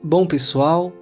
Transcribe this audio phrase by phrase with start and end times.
[0.00, 0.92] Bom, pessoal,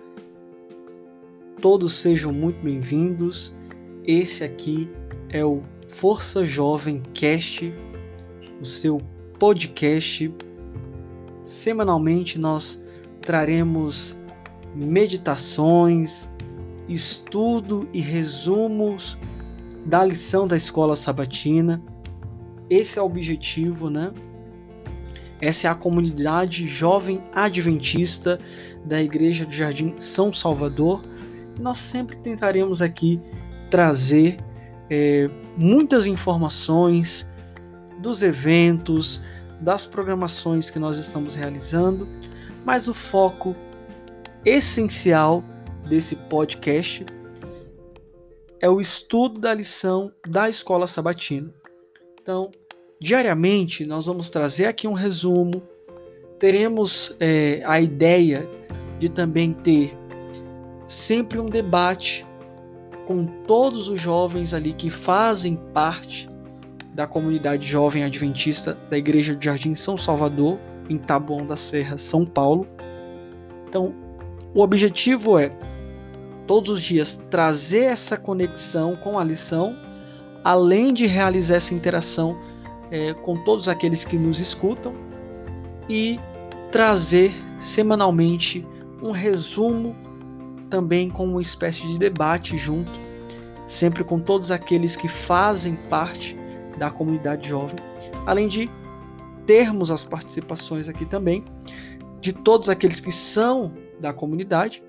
[1.61, 3.55] todos sejam muito bem-vindos.
[4.03, 4.91] Esse aqui
[5.29, 7.75] é o Força Jovem Cast,
[8.59, 8.99] o seu
[9.39, 10.35] podcast.
[11.43, 12.83] Semanalmente nós
[13.21, 14.17] traremos
[14.75, 16.31] meditações,
[16.89, 19.19] estudo e resumos
[19.85, 21.83] da lição da escola sabatina.
[22.71, 24.11] Esse é o objetivo, né?
[25.41, 28.39] Essa é a comunidade jovem adventista
[28.85, 31.05] da Igreja do Jardim São Salvador.
[31.59, 33.21] Nós sempre tentaremos aqui
[33.71, 34.39] trazer
[34.89, 37.27] é, muitas informações
[38.01, 39.23] dos eventos,
[39.61, 42.09] das programações que nós estamos realizando,
[42.65, 43.55] mas o foco
[44.45, 45.43] essencial
[45.89, 47.05] desse podcast
[48.61, 51.53] é o estudo da lição da escola sabatina.
[52.21, 52.51] Então,
[53.01, 55.63] diariamente nós vamos trazer aqui um resumo,
[56.39, 58.49] teremos é, a ideia
[58.99, 59.97] de também ter
[60.87, 62.27] sempre um debate
[63.07, 66.29] com todos os jovens ali que fazem parte
[66.95, 70.59] da comunidade jovem adventista da Igreja do Jardim São Salvador,
[70.89, 72.67] em Taboão da Serra, São Paulo.
[73.69, 73.95] Então,
[74.55, 75.51] o objetivo é
[76.47, 79.77] todos os dias trazer essa conexão com a lição,
[80.43, 82.39] além de realizar essa interação
[82.91, 84.95] é, com todos aqueles que nos escutam
[85.89, 86.19] e
[86.71, 88.67] trazer semanalmente
[89.03, 89.95] um resumo
[90.69, 93.01] também com uma espécie de debate junto,
[93.65, 96.37] sempre com todos aqueles que fazem parte
[96.79, 97.81] da comunidade jovem,
[98.27, 98.71] além de
[99.47, 101.45] termos as participações aqui também
[102.21, 104.83] de todos aqueles que são da comunidade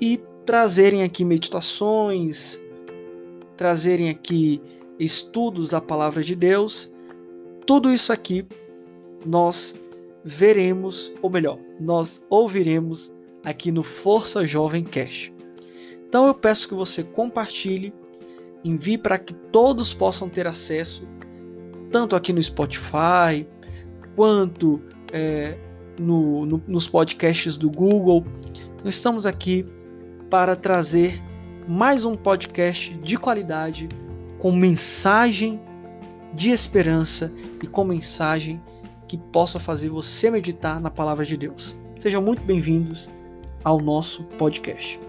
[0.00, 2.58] e trazerem aqui meditações,
[3.56, 4.62] trazerem aqui
[4.98, 6.92] estudos da palavra de Deus.
[7.66, 8.46] Tudo isso aqui
[9.24, 9.74] nós
[10.24, 13.12] veremos, ou melhor, nós ouviremos
[13.44, 15.32] aqui no Força Jovem Cash.
[16.08, 17.92] Então eu peço que você compartilhe,
[18.64, 21.06] envie para que todos possam ter acesso,
[21.90, 23.46] tanto aqui no Spotify,
[24.14, 25.56] quanto é,
[25.98, 28.24] no, no, nos podcasts do Google.
[28.74, 29.64] Então estamos aqui
[30.30, 31.22] para trazer
[31.68, 33.88] mais um podcast de qualidade
[34.38, 35.60] com mensagem
[36.34, 37.32] de esperança
[37.62, 38.60] e com mensagem
[39.08, 41.76] que possa fazer você meditar na palavra de Deus.
[41.98, 43.08] Sejam muito bem-vindos
[43.64, 45.00] ao nosso podcast.